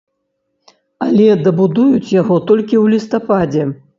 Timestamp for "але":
1.07-1.27